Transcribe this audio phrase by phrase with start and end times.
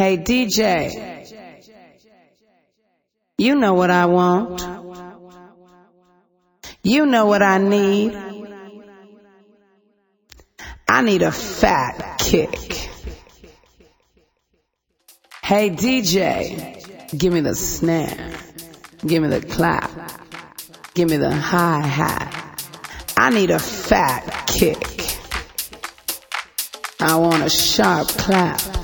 [0.00, 1.28] Hey DJ,
[3.36, 4.62] you know what I want.
[6.82, 8.16] You know what I need.
[10.88, 12.88] I need a fat kick.
[15.42, 18.32] Hey DJ, give me the snare.
[19.06, 19.90] Give me the clap.
[20.94, 22.64] Give me the hi hat.
[23.18, 24.82] I need a fat kick.
[26.98, 28.79] I want a sharp clap.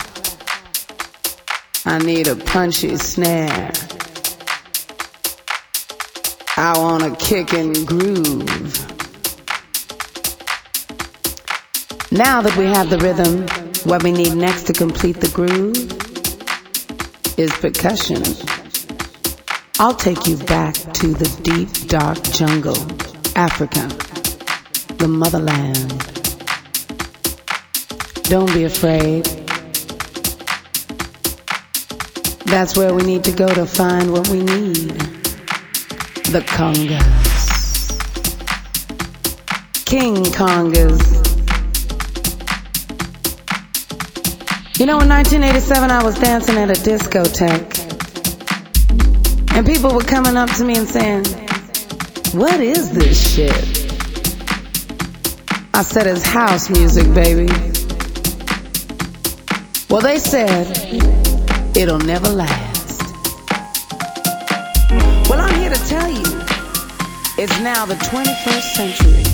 [1.88, 3.70] I need a punchy snare.
[6.56, 8.44] I want a kick and groove.
[12.10, 13.46] Now that we have the rhythm,
[13.88, 15.76] what we need next to complete the groove
[17.38, 18.20] is percussion.
[19.78, 22.76] I'll take you back to the deep, dark jungle,
[23.36, 23.86] Africa,
[24.96, 25.90] the motherland.
[28.24, 29.45] Don't be afraid.
[32.46, 34.90] That's where we need to go to find what we need.
[36.30, 37.96] The congas.
[39.84, 41.02] King congas.
[44.78, 47.82] You know, in 1987, I was dancing at a discotheque.
[49.56, 51.24] And people were coming up to me and saying,
[52.32, 53.50] What is this shit?
[55.74, 57.48] I said, It's house music, baby.
[59.90, 61.25] Well, they said,
[61.76, 63.02] It'll never last.
[65.28, 66.24] Well, I'm here to tell you,
[67.36, 69.24] it's now the 21st century.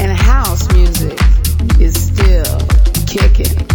[0.00, 1.18] And house music
[1.80, 2.60] is still
[3.08, 3.65] kicking.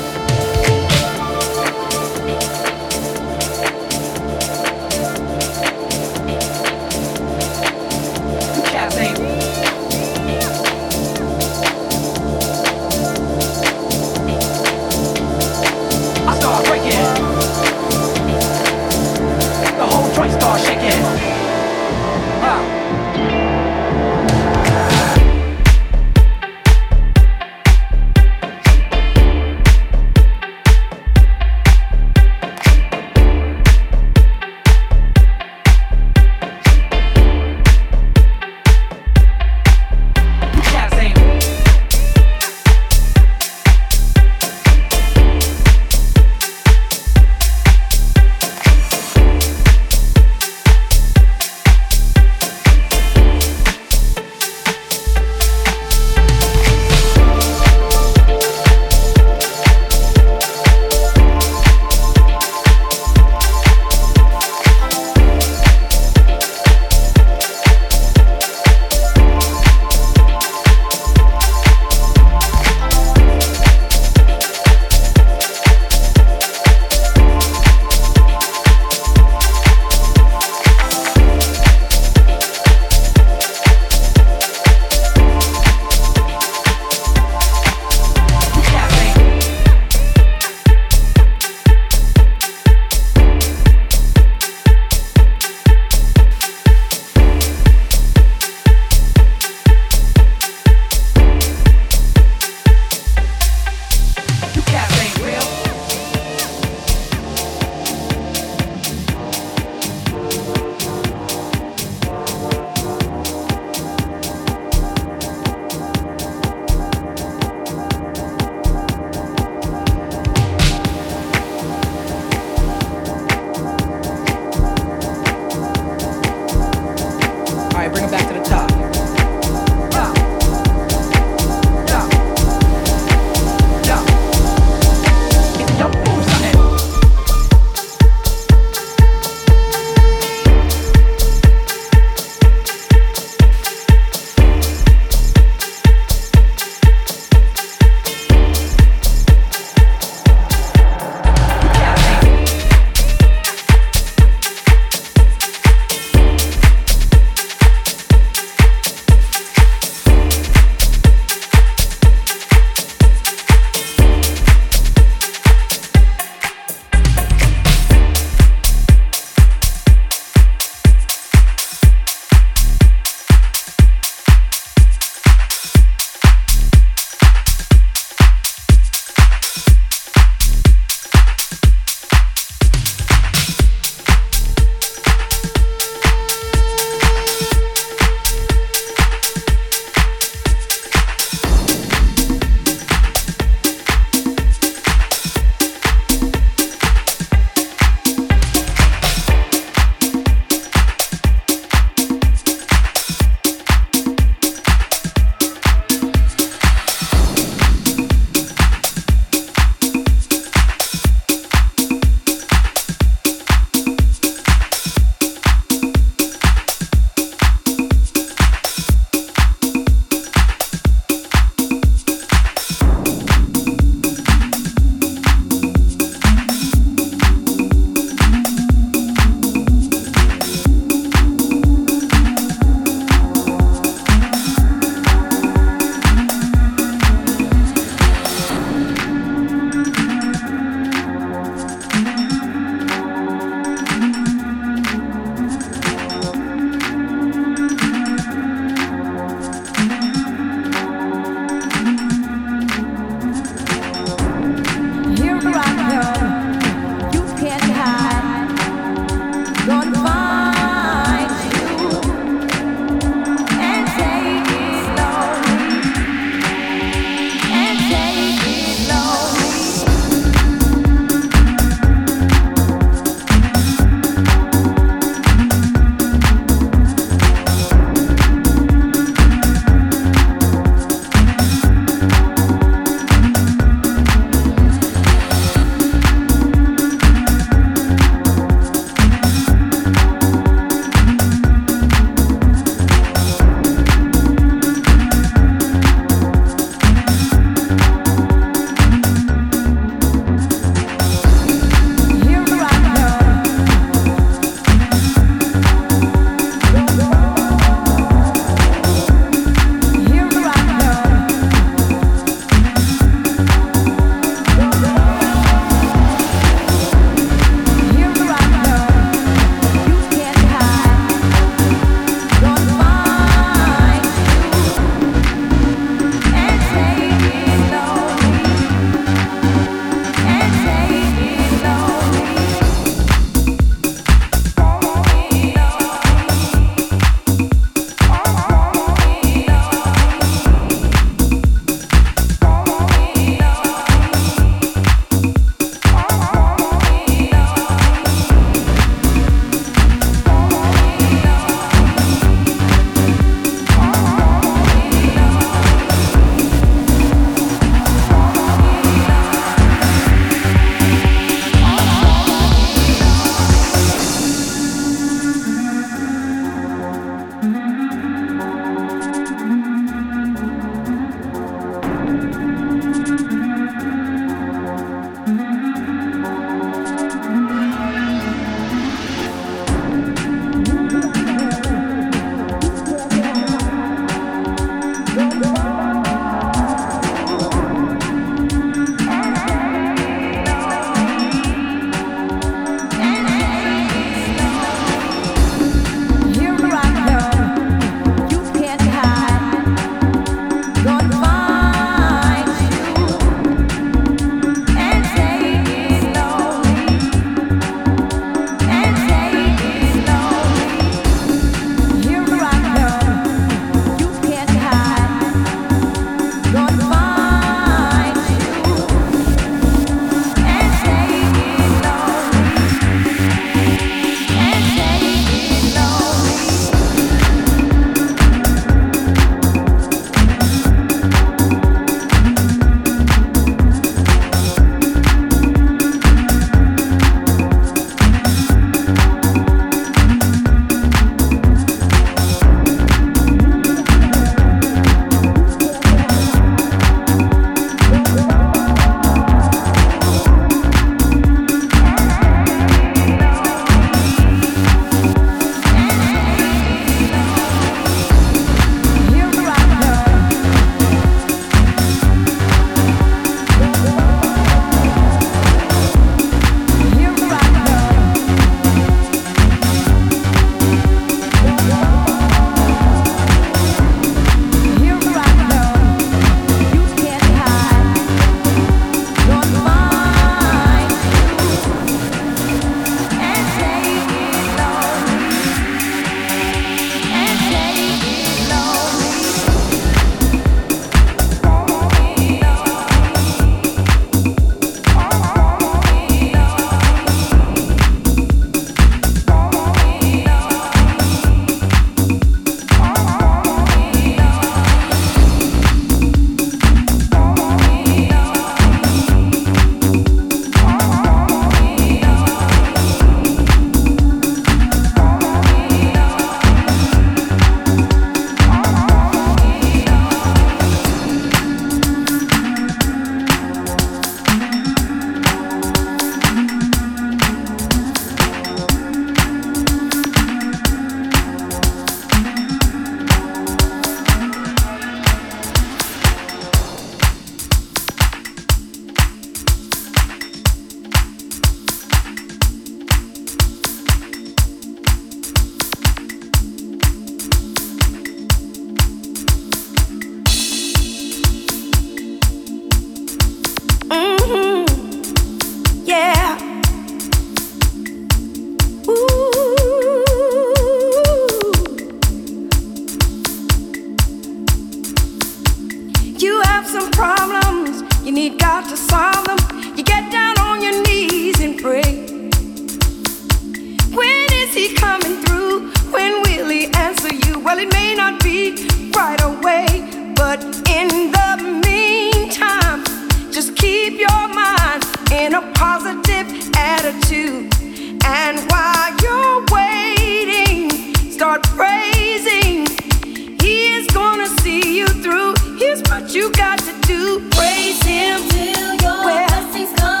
[595.73, 597.21] Here's what you got to do.
[597.29, 600.00] Praise him till your blessings come.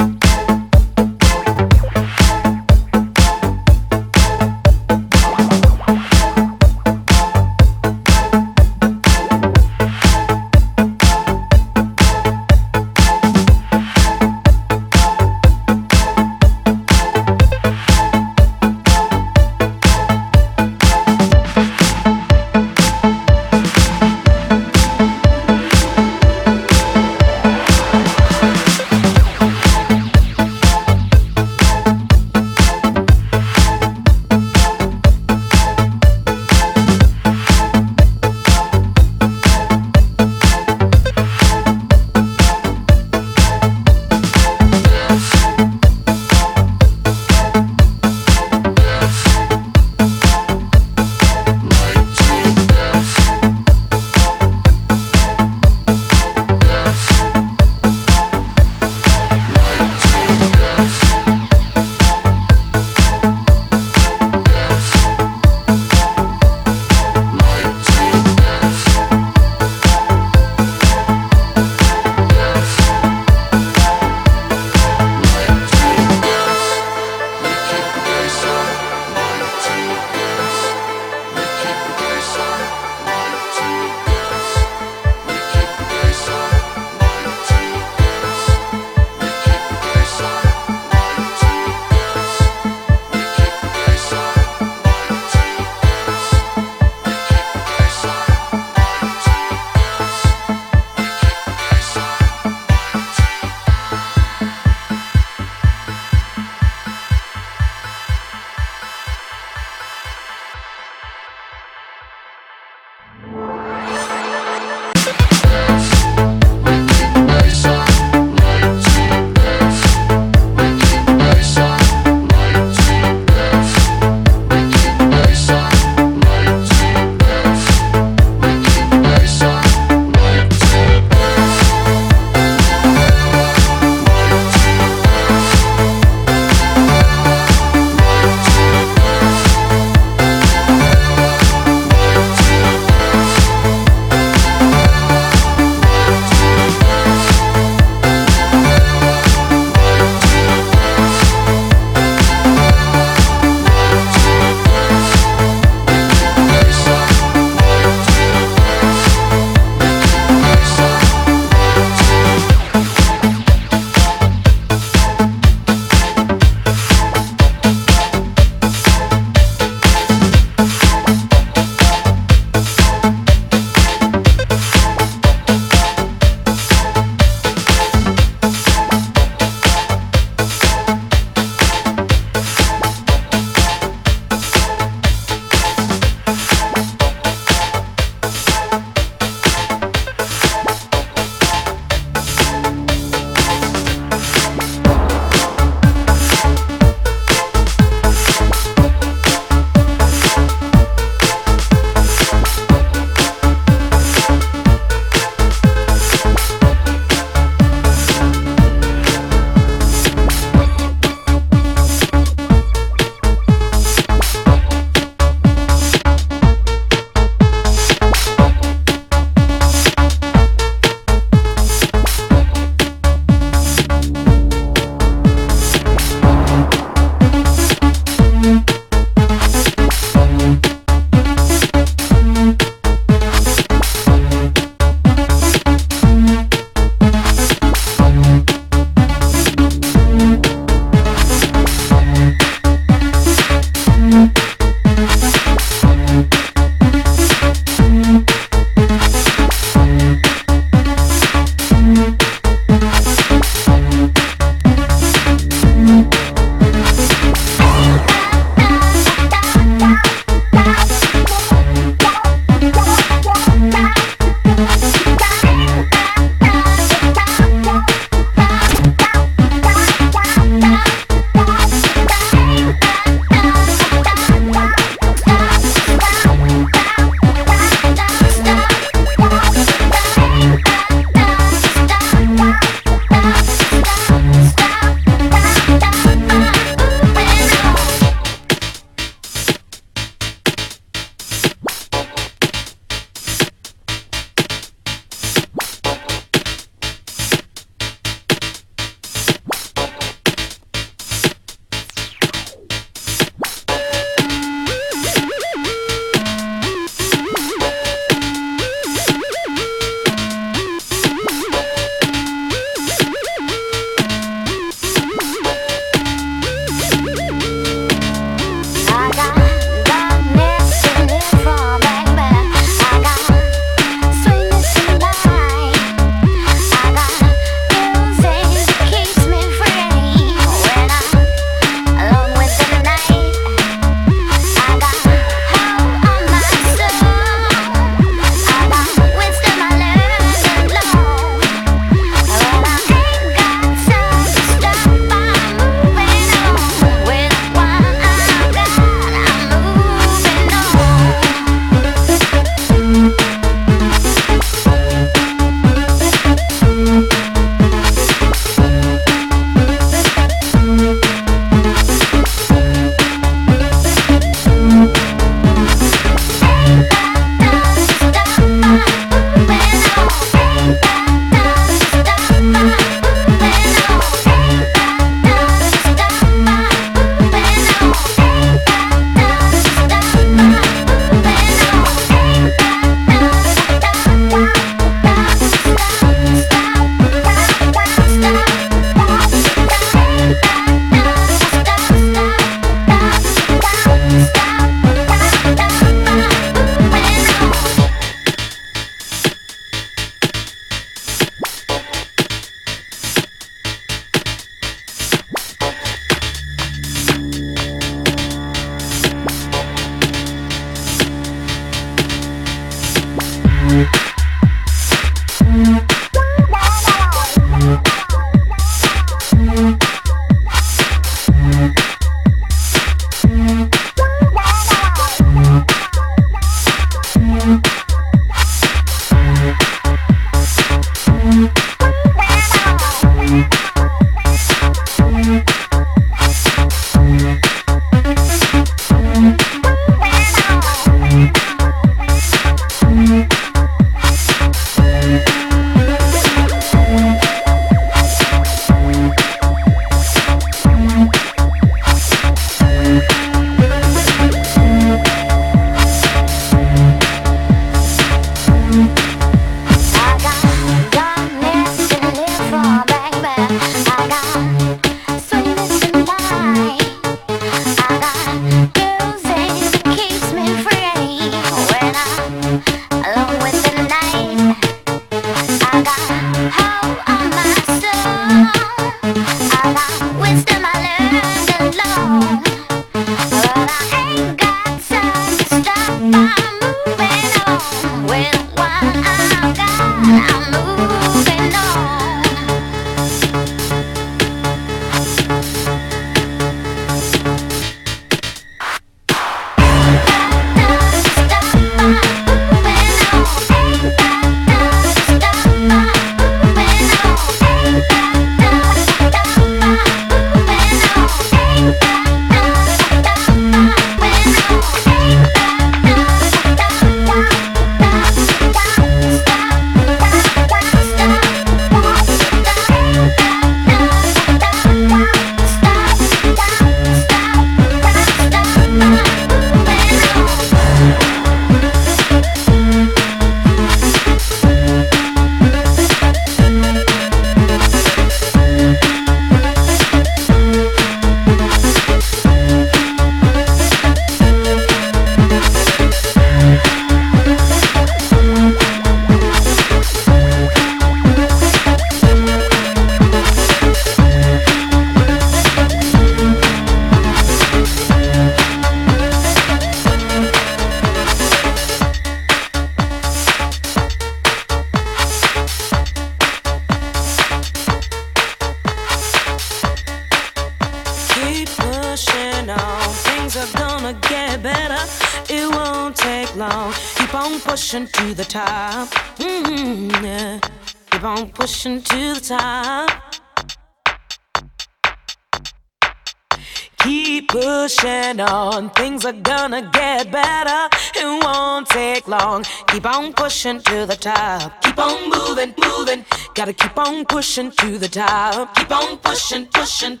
[596.98, 598.54] On pushing to the top.
[598.56, 600.00] Keep on pushing, pushing.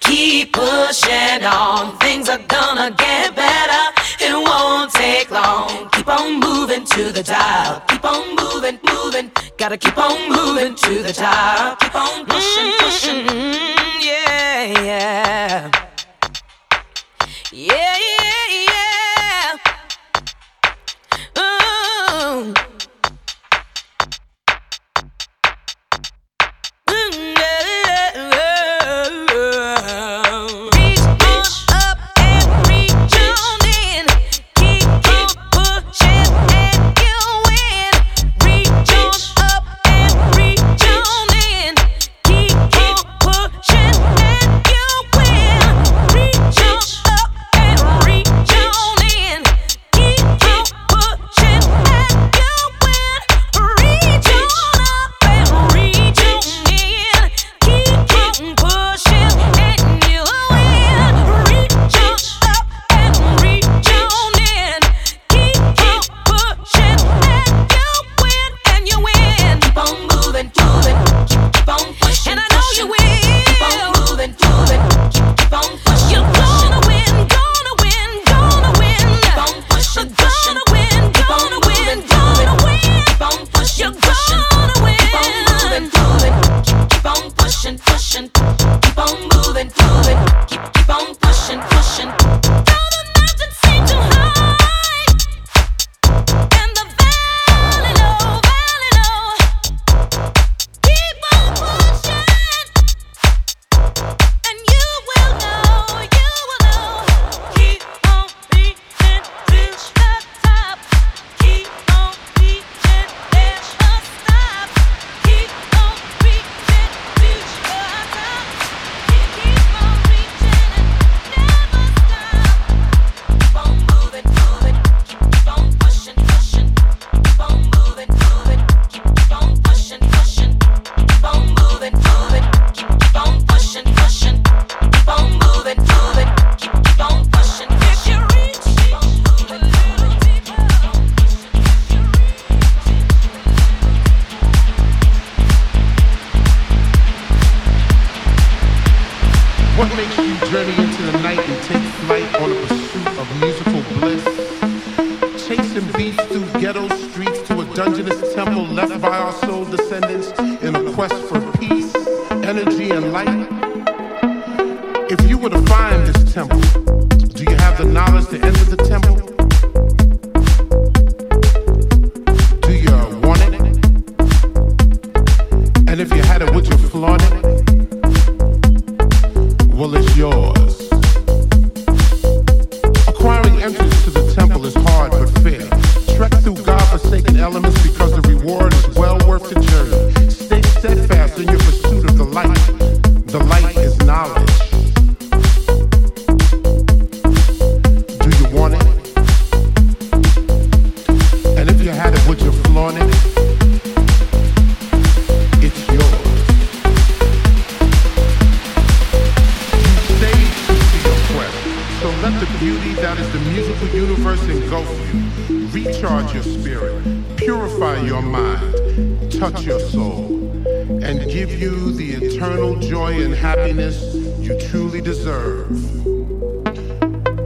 [0.00, 3.84] Keep pushing on, things are gonna get better.
[4.20, 5.88] It won't take long.
[5.90, 7.88] Keep on moving to the top.
[7.88, 9.32] Keep on moving, moving.
[9.58, 11.80] Gotta keep on moving to the top.
[11.80, 13.26] Keep on pushing, pushing.
[13.26, 15.70] Mm-hmm, yeah, yeah.
[17.52, 18.23] Yeah, yeah,
[27.12, 28.53] yeah, yeah.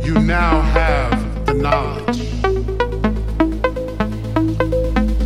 [0.05, 2.19] You now have the knowledge.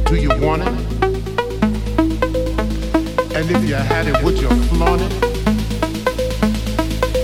[0.06, 0.68] Do you want it?
[3.34, 5.12] And if you had it, would you flaunt it?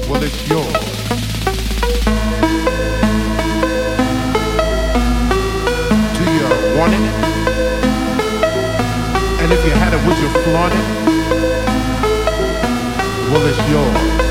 [0.08, 0.84] Well, it's yours.
[6.16, 6.46] Do you
[6.78, 7.04] want it?
[9.40, 10.86] And if you had it, would you flaunt it?
[13.30, 14.27] Well, it's yours.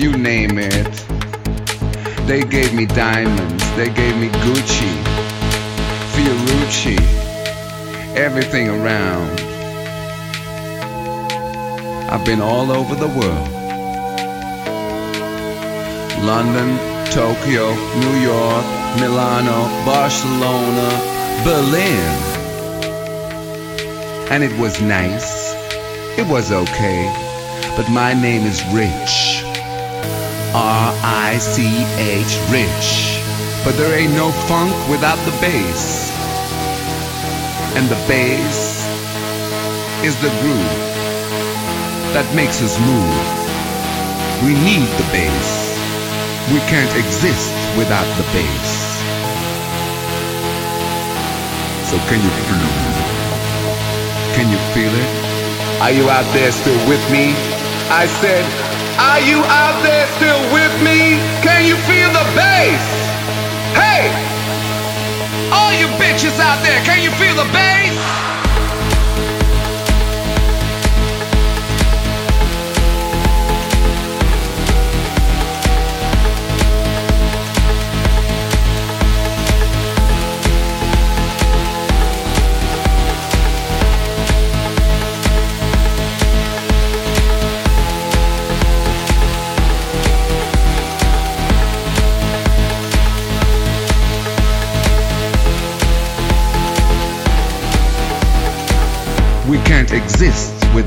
[0.00, 0.92] You name it.
[2.26, 4.94] They gave me diamonds, they gave me Gucci,
[6.14, 6.98] Fiorucci,
[8.16, 9.40] everything around.
[12.10, 13.48] I've been all over the world.
[16.24, 16.78] London,
[17.12, 18.64] Tokyo, New York,
[19.00, 20.88] Milano, Barcelona,
[21.44, 22.16] Berlin.
[24.30, 25.39] And it was nice.
[26.18, 27.06] It was okay.
[27.76, 29.44] But my name is Rich.
[30.52, 33.22] R-I-C-H, rich.
[33.64, 36.10] But there ain't no funk without the bass.
[37.76, 38.82] And the bass
[40.04, 40.80] is the groove
[42.12, 43.14] that makes us move.
[44.42, 45.70] We need the bass.
[46.52, 48.70] We can't exist without the bass.
[51.86, 52.74] So can you feel it?
[54.34, 55.29] Can you feel it?
[55.80, 57.32] Are you out there still with me?
[57.88, 58.44] I said,
[59.00, 61.16] are you out there still with me?
[61.40, 62.84] Can you feel the bass?
[63.72, 64.12] Hey!
[65.50, 68.39] All you bitches out there, can you feel the bass?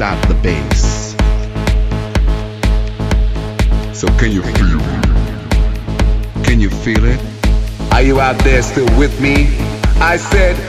[0.03, 1.15] Without the bass.
[3.97, 6.45] So can you feel it?
[6.45, 7.21] Can you feel it?
[7.93, 9.47] Are you out there still with me?
[10.01, 10.59] I said,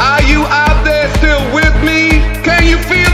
[0.00, 2.22] are you out there still with me?
[2.44, 3.13] Can you feel the